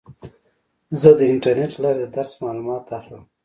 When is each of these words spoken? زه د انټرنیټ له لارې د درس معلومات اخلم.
زه 1.01 1.09
د 1.19 1.21
انټرنیټ 1.31 1.71
له 1.77 1.79
لارې 1.83 1.97
د 2.01 2.05
درس 2.15 2.33
معلومات 2.45 2.83
اخلم. 2.99 3.23